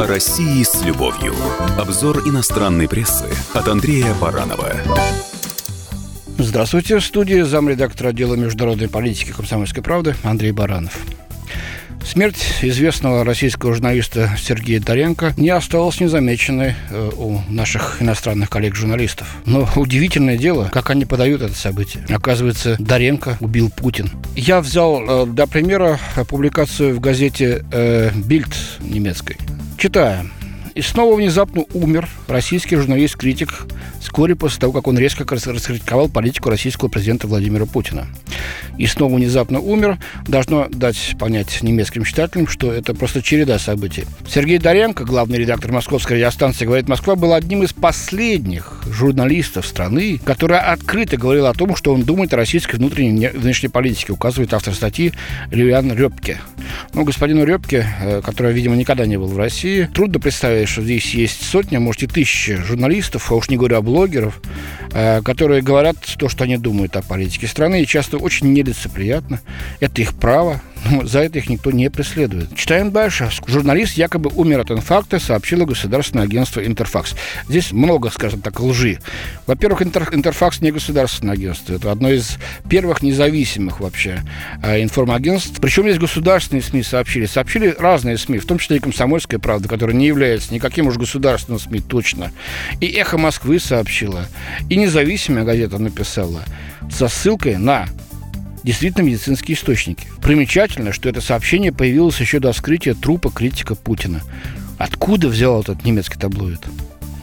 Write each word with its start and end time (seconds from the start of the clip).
О 0.00 0.06
России 0.06 0.62
с 0.62 0.82
любовью. 0.82 1.34
Обзор 1.78 2.26
иностранной 2.26 2.88
прессы 2.88 3.26
от 3.52 3.68
Андрея 3.68 4.14
Баранова. 4.14 4.72
Здравствуйте. 6.38 6.96
В 6.96 7.04
студии 7.04 7.42
замредактора 7.42 8.08
отдела 8.08 8.34
международной 8.34 8.88
политики 8.88 9.30
«Комсомольской 9.30 9.82
правды» 9.82 10.14
Андрей 10.22 10.52
Баранов. 10.52 10.96
Смерть 12.02 12.42
известного 12.62 13.26
российского 13.26 13.74
журналиста 13.74 14.30
Сергея 14.38 14.80
Доренко 14.80 15.34
не 15.36 15.50
осталась 15.50 16.00
незамеченной 16.00 16.76
э, 16.88 17.10
у 17.18 17.42
наших 17.50 18.00
иностранных 18.00 18.48
коллег-журналистов. 18.48 19.28
Но 19.44 19.68
удивительное 19.76 20.38
дело, 20.38 20.70
как 20.72 20.88
они 20.88 21.04
подают 21.04 21.42
это 21.42 21.54
событие. 21.54 22.06
Оказывается, 22.08 22.76
Доренко 22.78 23.36
убил 23.40 23.68
Путин. 23.70 24.10
Я 24.34 24.62
взял 24.62 25.26
э, 25.26 25.26
для 25.26 25.46
примера 25.46 26.00
публикацию 26.26 26.96
в 26.96 27.00
газете 27.00 27.66
э, 27.70 28.12
«Бильд» 28.14 28.56
немецкой. 28.80 29.36
Читаем. 29.80 30.30
И 30.74 30.82
снова 30.82 31.16
внезапно 31.16 31.64
умер 31.72 32.06
российский 32.28 32.76
журналист-критик 32.76 33.66
вскоре 34.10 34.34
после 34.34 34.58
того, 34.58 34.72
как 34.72 34.88
он 34.88 34.98
резко 34.98 35.24
раскритиковал 35.24 36.08
политику 36.08 36.50
российского 36.50 36.88
президента 36.88 37.28
Владимира 37.28 37.64
Путина. 37.64 38.08
И 38.76 38.86
снова 38.86 39.14
внезапно 39.14 39.60
умер, 39.60 39.98
должно 40.26 40.66
дать 40.68 41.14
понять 41.16 41.62
немецким 41.62 42.02
читателям, 42.02 42.48
что 42.48 42.72
это 42.72 42.92
просто 42.92 43.22
череда 43.22 43.60
событий. 43.60 44.06
Сергей 44.28 44.58
Доренко, 44.58 45.04
главный 45.04 45.38
редактор 45.38 45.70
московской 45.70 46.16
радиостанции 46.16 46.64
«Говорит 46.64 46.88
Москва», 46.88 47.14
был 47.14 47.34
одним 47.34 47.62
из 47.62 47.72
последних 47.72 48.82
журналистов 48.90 49.64
страны, 49.64 50.20
который 50.24 50.58
открыто 50.58 51.16
говорил 51.16 51.46
о 51.46 51.54
том, 51.54 51.76
что 51.76 51.94
он 51.94 52.02
думает 52.02 52.34
о 52.34 52.36
российской 52.36 52.76
внутренней 52.76 53.28
внешней 53.28 53.68
политике, 53.68 54.12
указывает 54.12 54.52
автор 54.52 54.74
статьи 54.74 55.12
Левиан 55.52 55.92
Репке. 55.92 56.38
Ну, 56.94 57.04
господину 57.04 57.44
Репке, 57.44 57.86
э, 58.00 58.22
который, 58.24 58.52
видимо, 58.52 58.74
никогда 58.74 59.06
не 59.06 59.18
был 59.18 59.28
в 59.28 59.38
России, 59.38 59.88
трудно 59.94 60.18
представить, 60.18 60.68
что 60.68 60.82
здесь 60.82 61.14
есть 61.14 61.44
сотни, 61.44 61.76
а 61.76 61.80
может 61.80 62.02
и 62.02 62.06
тысячи 62.08 62.56
журналистов, 62.56 63.30
а 63.30 63.36
уж 63.36 63.48
не 63.48 63.56
говоря 63.56 63.78
о 63.78 63.82
блогеров, 64.00 64.40
которые 64.90 65.62
говорят 65.62 65.96
то, 66.18 66.28
что 66.28 66.44
они 66.44 66.56
думают 66.56 66.96
о 66.96 67.02
политике 67.02 67.46
страны, 67.46 67.82
и 67.82 67.86
часто 67.86 68.18
очень 68.18 68.52
нелицеприятно. 68.52 69.40
Это 69.80 70.02
их 70.02 70.14
право, 70.14 70.60
но 70.88 71.06
за 71.06 71.20
это 71.20 71.38
их 71.38 71.48
никто 71.48 71.70
не 71.70 71.90
преследует. 71.90 72.54
Читаем 72.56 72.90
дальше. 72.90 73.30
Журналист 73.46 73.96
якобы 73.96 74.30
умер 74.34 74.60
от 74.60 74.70
инфаркта, 74.70 75.18
сообщило 75.18 75.64
государственное 75.64 76.24
агентство 76.24 76.64
«Интерфакс». 76.64 77.14
Здесь 77.48 77.72
много, 77.72 78.10
скажем 78.10 78.40
так, 78.40 78.60
лжи. 78.60 78.98
Во-первых, 79.46 79.82
Интер, 79.82 80.08
«Интерфакс» 80.12 80.60
не 80.60 80.70
государственное 80.70 81.34
агентство. 81.34 81.74
Это 81.74 81.92
одно 81.92 82.10
из 82.10 82.38
первых 82.68 83.02
независимых 83.02 83.80
вообще 83.80 84.22
э, 84.62 84.82
информагентств. 84.82 85.60
Причем 85.60 85.84
здесь 85.84 85.98
государственные 85.98 86.62
СМИ 86.62 86.82
сообщили. 86.82 87.26
Сообщили 87.26 87.74
разные 87.78 88.16
СМИ, 88.16 88.38
в 88.38 88.46
том 88.46 88.58
числе 88.58 88.78
и 88.78 88.80
«Комсомольская 88.80 89.38
правда», 89.38 89.68
которая 89.68 89.96
не 89.96 90.06
является 90.06 90.54
никаким 90.54 90.86
уж 90.86 90.96
государственным 90.96 91.60
СМИ 91.60 91.80
точно. 91.80 92.32
И 92.80 92.86
«Эхо 92.86 93.18
Москвы» 93.18 93.58
сообщила. 93.58 94.26
И 94.68 94.76
независимая 94.80 95.44
газета 95.44 95.78
написала 95.78 96.42
со 96.90 97.08
ссылкой 97.08 97.56
на 97.56 97.86
действительно 98.62 99.04
медицинские 99.04 99.56
источники. 99.56 100.06
Примечательно, 100.22 100.92
что 100.92 101.08
это 101.08 101.20
сообщение 101.20 101.72
появилось 101.72 102.20
еще 102.20 102.40
до 102.40 102.52
вскрытия 102.52 102.94
трупа 102.94 103.30
критика 103.30 103.74
Путина. 103.74 104.20
Откуда 104.78 105.28
взял 105.28 105.60
этот 105.60 105.84
немецкий 105.84 106.18
таблоид? 106.18 106.60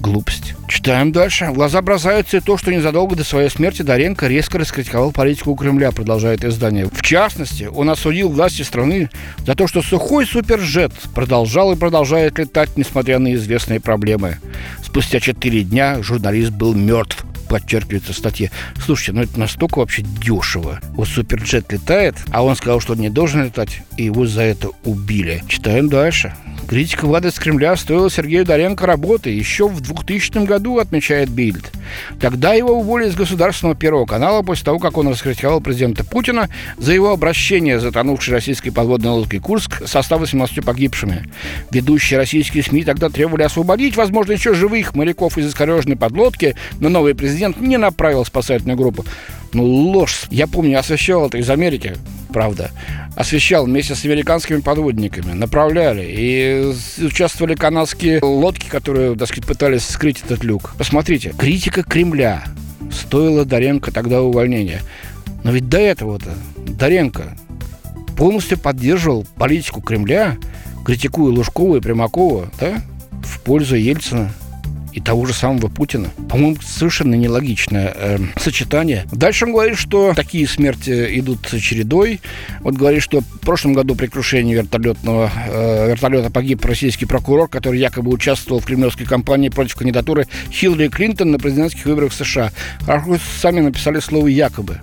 Глупость. 0.00 0.54
Читаем 0.66 1.12
дальше. 1.12 1.46
В 1.46 1.54
глаза 1.54 1.82
бросается 1.82 2.38
и 2.38 2.40
то, 2.40 2.56
что 2.56 2.72
незадолго 2.72 3.16
до 3.16 3.22
своей 3.22 3.50
смерти 3.50 3.82
Доренко 3.82 4.28
резко 4.28 4.58
раскритиковал 4.58 5.12
политику 5.12 5.54
Кремля, 5.54 5.92
продолжает 5.92 6.42
издание. 6.42 6.88
В 6.90 7.02
частности, 7.02 7.64
он 7.64 7.90
осудил 7.90 8.30
власти 8.30 8.62
страны 8.62 9.10
за 9.44 9.54
то, 9.54 9.66
что 9.66 9.82
сухой 9.82 10.26
супержет 10.26 10.92
продолжал 11.14 11.72
и 11.72 11.76
продолжает 11.76 12.38
летать, 12.38 12.78
несмотря 12.78 13.18
на 13.18 13.34
известные 13.34 13.78
проблемы. 13.78 14.38
Спустя 14.82 15.20
четыре 15.20 15.64
дня 15.64 16.02
журналист 16.02 16.52
был 16.52 16.72
мертв 16.72 17.26
подчеркивается 17.50 18.12
в 18.12 18.16
статье. 18.16 18.50
Слушайте, 18.82 19.12
ну 19.12 19.22
это 19.22 19.38
настолько 19.38 19.80
вообще 19.80 20.02
дешево. 20.02 20.78
Вот 20.94 21.08
Суперджет 21.08 21.72
летает, 21.72 22.14
а 22.30 22.44
он 22.44 22.54
сказал, 22.54 22.80
что 22.80 22.92
он 22.92 23.00
не 23.00 23.10
должен 23.10 23.44
летать, 23.44 23.82
и 23.96 24.04
его 24.04 24.24
за 24.24 24.42
это 24.42 24.68
убили. 24.84 25.42
Читаем 25.48 25.88
дальше. 25.88 26.32
Критика 26.70 27.06
в 27.06 27.12
адрес 27.16 27.34
Кремля 27.34 27.74
стоила 27.74 28.08
Сергею 28.08 28.44
Доренко 28.44 28.86
работы 28.86 29.30
еще 29.30 29.66
в 29.66 29.80
2000 29.80 30.46
году, 30.46 30.78
отмечает 30.78 31.28
Бильд. 31.28 31.72
Тогда 32.20 32.54
его 32.54 32.78
уволили 32.78 33.08
из 33.08 33.16
государственного 33.16 33.74
первого 33.74 34.06
канала 34.06 34.42
после 34.42 34.66
того, 34.66 34.78
как 34.78 34.96
он 34.96 35.08
раскритиковал 35.08 35.60
президента 35.60 36.04
Путина 36.04 36.48
за 36.78 36.92
его 36.92 37.10
обращение 37.10 37.80
затонувшей 37.80 38.34
российской 38.34 38.70
подводной 38.70 39.10
лодкой 39.10 39.40
«Курск» 39.40 39.82
со 39.84 40.00
118 40.00 40.64
погибшими. 40.64 41.28
Ведущие 41.72 42.20
российские 42.20 42.62
СМИ 42.62 42.84
тогда 42.84 43.08
требовали 43.08 43.42
освободить, 43.42 43.96
возможно, 43.96 44.30
еще 44.30 44.54
живых 44.54 44.94
моряков 44.94 45.38
из 45.38 45.48
искореженной 45.48 45.96
подлодки, 45.96 46.54
но 46.78 46.88
новый 46.88 47.16
президент 47.16 47.60
не 47.60 47.78
направил 47.78 48.24
спасательную 48.24 48.78
группу. 48.78 49.04
Ну, 49.52 49.64
ложь. 49.64 50.26
Я 50.30 50.46
помню, 50.46 50.78
освещал 50.78 51.26
это 51.26 51.38
из 51.38 51.50
Америки, 51.50 51.96
правда. 52.32 52.70
Освещал 53.16 53.66
вместе 53.66 53.94
с 53.94 54.04
американскими 54.04 54.60
подводниками. 54.60 55.32
Направляли. 55.32 56.06
И 56.08 57.04
участвовали 57.04 57.54
канадские 57.54 58.20
лодки, 58.22 58.68
которые, 58.68 59.16
так 59.16 59.28
сказать, 59.28 59.46
пытались 59.46 59.84
скрыть 59.84 60.22
этот 60.24 60.44
люк. 60.44 60.74
Посмотрите. 60.78 61.34
Критика 61.36 61.82
Кремля 61.82 62.44
стоила 62.92 63.44
Доренко 63.44 63.92
тогда 63.92 64.22
увольнения. 64.22 64.82
Но 65.44 65.52
ведь 65.52 65.68
до 65.68 65.78
этого-то 65.78 66.30
Доренко 66.66 67.36
полностью 68.16 68.58
поддерживал 68.58 69.26
политику 69.36 69.80
Кремля, 69.80 70.36
критикуя 70.84 71.32
Лужкова 71.32 71.76
и 71.76 71.80
Примакова, 71.80 72.50
да, 72.60 72.82
в 73.22 73.40
пользу 73.40 73.76
Ельцина 73.76 74.30
и 74.92 75.00
того 75.00 75.26
же 75.26 75.32
самого 75.32 75.68
Путина. 75.68 76.08
По-моему, 76.28 76.56
совершенно 76.62 77.14
нелогичное 77.14 77.92
э, 77.94 78.18
сочетание. 78.36 79.06
Дальше 79.12 79.44
он 79.44 79.52
говорит, 79.52 79.78
что 79.78 80.12
такие 80.14 80.46
смерти 80.46 81.18
идут 81.18 81.46
чередой. 81.60 82.20
Вот 82.60 82.74
говорит, 82.74 83.02
что 83.02 83.20
в 83.20 83.40
прошлом 83.40 83.72
году 83.72 83.94
при 83.94 84.06
крушении 84.06 84.54
вертолетного, 84.54 85.30
э, 85.48 85.90
вертолета 85.90 86.30
погиб 86.30 86.64
российский 86.64 87.06
прокурор, 87.06 87.48
который 87.48 87.80
якобы 87.80 88.10
участвовал 88.10 88.60
в 88.60 88.64
кремлевской 88.64 89.06
кампании 89.06 89.48
против 89.48 89.76
кандидатуры 89.76 90.26
Хиллари 90.50 90.88
Клинтон 90.88 91.30
на 91.30 91.38
президентских 91.38 91.86
выборах 91.86 92.12
США. 92.12 92.50
Хорошо, 92.80 93.18
сами 93.40 93.60
написали 93.60 94.00
слово 94.00 94.26
«якобы». 94.26 94.80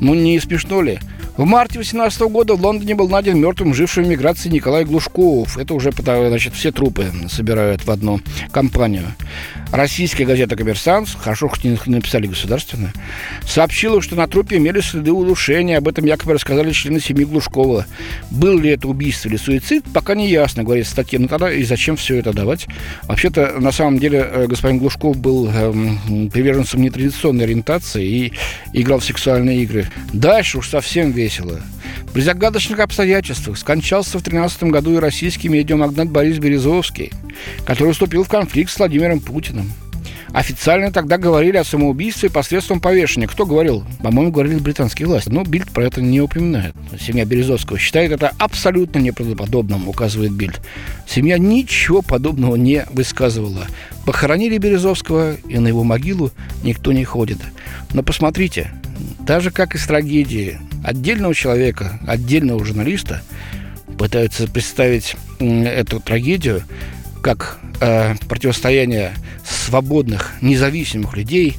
Ну, 0.00 0.14
не 0.14 0.38
смешно 0.40 0.82
ли? 0.82 0.98
В 1.36 1.44
марте 1.44 1.74
2018 1.74 2.20
года 2.22 2.54
в 2.54 2.62
Лондоне 2.62 2.94
был 2.94 3.10
найден 3.10 3.38
мертвым 3.38 3.74
живший 3.74 4.04
в 4.04 4.08
миграции 4.08 4.48
Николай 4.48 4.84
Глушков. 4.84 5.58
Это 5.58 5.74
уже 5.74 5.92
значит, 5.92 6.54
все 6.54 6.72
трупы 6.72 7.12
собирают 7.28 7.84
в 7.84 7.90
одну 7.90 8.20
компанию. 8.50 9.04
Российская 9.72 10.24
газета 10.24 10.56
«Коммерсант», 10.56 11.08
хорошо, 11.18 11.48
хоть 11.48 11.64
не 11.64 11.78
написали 11.86 12.26
государственная, 12.26 12.92
сообщила, 13.46 14.00
что 14.00 14.14
на 14.14 14.26
трупе 14.26 14.56
имели 14.56 14.80
следы 14.80 15.10
удушения. 15.10 15.78
Об 15.78 15.88
этом 15.88 16.04
якобы 16.04 16.34
рассказали 16.34 16.70
члены 16.72 17.00
семьи 17.00 17.24
Глушкова. 17.24 17.86
Был 18.30 18.58
ли 18.58 18.70
это 18.70 18.88
убийство 18.88 19.28
или 19.28 19.36
суицид, 19.36 19.84
пока 19.92 20.14
не 20.14 20.28
ясно, 20.28 20.62
говорит 20.62 20.86
статья. 20.86 21.18
Ну 21.18 21.28
тогда 21.28 21.52
и 21.52 21.62
зачем 21.64 21.96
все 21.96 22.16
это 22.16 22.32
давать? 22.32 22.66
Вообще-то, 23.04 23.54
на 23.58 23.72
самом 23.72 23.98
деле, 23.98 24.26
э, 24.30 24.46
господин 24.46 24.78
Глушков 24.78 25.16
был 25.16 25.48
эм, 25.48 26.30
приверженцем 26.30 26.82
нетрадиционной 26.82 27.44
ориентации 27.44 28.04
и 28.04 28.32
играл 28.72 29.00
в 29.00 29.04
сексуальные 29.04 29.62
игры. 29.62 29.86
Дальше 30.12 30.58
уж 30.58 30.68
совсем 30.68 31.10
весело. 31.10 31.60
При 32.16 32.22
загадочных 32.22 32.80
обстоятельствах 32.80 33.58
скончался 33.58 34.18
в 34.18 34.22
2013 34.22 34.62
году 34.72 34.94
и 34.94 35.00
российский 35.00 35.50
медиамагнат 35.50 36.08
Борис 36.08 36.38
Березовский, 36.38 37.12
который 37.66 37.92
вступил 37.92 38.24
в 38.24 38.28
конфликт 38.30 38.70
с 38.70 38.78
Владимиром 38.78 39.20
Путиным. 39.20 39.70
Официально 40.32 40.90
тогда 40.90 41.18
говорили 41.18 41.58
о 41.58 41.64
самоубийстве 41.64 42.30
посредством 42.30 42.80
повешения. 42.80 43.26
Кто 43.26 43.44
говорил? 43.44 43.84
По-моему, 44.02 44.32
говорили 44.32 44.58
британские 44.58 45.08
власти. 45.08 45.28
Но 45.28 45.44
Бильд 45.44 45.70
про 45.72 45.84
это 45.84 46.00
не 46.00 46.22
упоминает. 46.22 46.74
Семья 46.98 47.26
Березовского 47.26 47.78
считает 47.78 48.12
это 48.12 48.32
абсолютно 48.38 48.98
неправдоподобным, 48.98 49.86
указывает 49.86 50.32
Бильд. 50.32 50.62
Семья 51.06 51.36
ничего 51.36 52.00
подобного 52.00 52.56
не 52.56 52.86
высказывала. 52.92 53.66
Похоронили 54.06 54.56
Березовского, 54.56 55.34
и 55.34 55.58
на 55.58 55.68
его 55.68 55.84
могилу 55.84 56.30
никто 56.62 56.92
не 56.92 57.04
ходит. 57.04 57.40
Но 57.92 58.02
посмотрите, 58.02 58.70
даже 59.20 59.50
как 59.50 59.74
из 59.74 59.86
трагедии 59.86 60.58
отдельного 60.84 61.34
человека, 61.34 61.98
отдельного 62.06 62.64
журналиста 62.64 63.22
пытаются 63.98 64.46
представить 64.48 65.16
эту 65.38 66.00
трагедию 66.00 66.62
как 67.22 67.58
э, 67.80 68.14
противостояние 68.28 69.12
свободных, 69.44 70.34
независимых 70.40 71.16
людей 71.16 71.56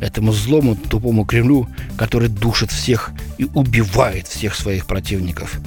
этому 0.00 0.32
злому, 0.32 0.76
тупому 0.76 1.24
Кремлю, 1.24 1.68
который 1.96 2.28
душит 2.28 2.70
всех 2.70 3.10
и 3.38 3.44
убивает 3.54 4.26
всех 4.26 4.54
своих 4.54 4.86
противников. 4.86 5.60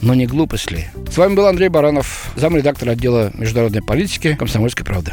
Но 0.00 0.14
не 0.14 0.26
глупость 0.26 0.70
ли? 0.70 0.86
С 1.10 1.16
вами 1.16 1.34
был 1.34 1.46
Андрей 1.46 1.68
Баранов, 1.68 2.32
замредактор 2.36 2.90
отдела 2.90 3.32
международной 3.34 3.82
политики 3.82 4.34
«Комсомольской 4.34 4.84
правды». 4.84 5.12